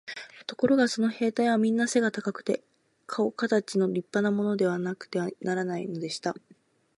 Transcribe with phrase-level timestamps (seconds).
[0.47, 2.63] ところがその兵隊はみんな背が高くて、
[3.05, 6.33] かおかたちの立派なものでなくてはならないのでした。